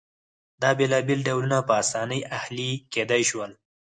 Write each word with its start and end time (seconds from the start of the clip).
دا 0.61 0.69
بېلابېل 0.79 1.19
ډولونه 1.27 1.57
په 1.67 1.73
اسانۍ 1.83 2.21
اهلي 2.37 2.69
کېدای 2.93 3.23
شول 3.29 3.51